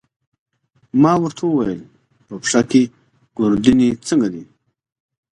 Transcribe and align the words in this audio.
ما 1.01 1.11
ورته 1.21 1.43
وویل: 1.47 1.79
په 2.27 2.33
پښه 2.41 2.61
کې، 2.69 2.83
ګوردیني 3.37 3.89
څنګه 4.07 4.27
دی؟ 4.33 4.43